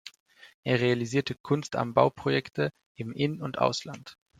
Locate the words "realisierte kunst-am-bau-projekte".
0.79-2.73